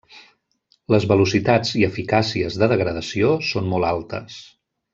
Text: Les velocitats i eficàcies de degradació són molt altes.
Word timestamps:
Les 0.93 1.05
velocitats 1.11 1.75
i 1.81 1.85
eficàcies 1.89 2.57
de 2.63 2.71
degradació 2.73 3.31
són 3.53 3.69
molt 3.75 3.91
altes. 3.93 4.41